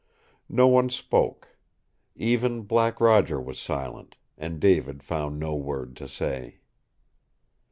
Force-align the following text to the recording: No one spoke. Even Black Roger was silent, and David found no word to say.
No 0.49 0.67
one 0.67 0.89
spoke. 0.89 1.49
Even 2.15 2.63
Black 2.63 2.99
Roger 2.99 3.39
was 3.39 3.59
silent, 3.59 4.15
and 4.35 4.59
David 4.59 5.03
found 5.03 5.39
no 5.39 5.53
word 5.53 5.95
to 5.97 6.07
say. 6.07 6.61